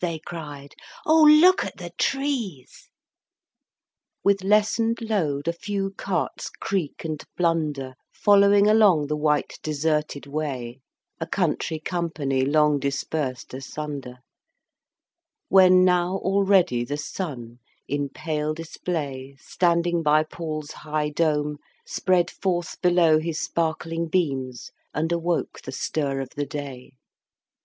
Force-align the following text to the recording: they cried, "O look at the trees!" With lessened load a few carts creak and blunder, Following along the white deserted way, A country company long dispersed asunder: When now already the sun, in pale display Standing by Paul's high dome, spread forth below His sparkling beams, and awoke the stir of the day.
they 0.00 0.18
cried, 0.18 0.74
"O 1.06 1.22
look 1.22 1.64
at 1.64 1.76
the 1.76 1.90
trees!" 1.96 2.88
With 4.24 4.42
lessened 4.42 4.98
load 5.00 5.46
a 5.46 5.52
few 5.52 5.90
carts 5.92 6.50
creak 6.50 7.04
and 7.04 7.22
blunder, 7.36 7.94
Following 8.12 8.66
along 8.66 9.06
the 9.06 9.16
white 9.16 9.56
deserted 9.62 10.26
way, 10.26 10.80
A 11.20 11.28
country 11.28 11.78
company 11.78 12.42
long 12.44 12.80
dispersed 12.80 13.54
asunder: 13.54 14.18
When 15.48 15.84
now 15.84 16.16
already 16.16 16.82
the 16.84 16.96
sun, 16.98 17.60
in 17.86 18.08
pale 18.08 18.52
display 18.52 19.36
Standing 19.38 20.02
by 20.02 20.24
Paul's 20.24 20.72
high 20.72 21.10
dome, 21.10 21.58
spread 21.86 22.32
forth 22.32 22.80
below 22.82 23.20
His 23.20 23.38
sparkling 23.38 24.08
beams, 24.08 24.72
and 24.92 25.12
awoke 25.12 25.62
the 25.62 25.70
stir 25.70 26.20
of 26.20 26.30
the 26.30 26.46
day. 26.46 26.94